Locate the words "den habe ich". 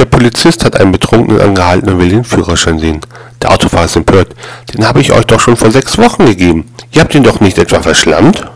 4.72-5.12